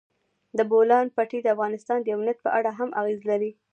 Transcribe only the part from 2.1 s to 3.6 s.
امنیت په اړه هم اغېز لري.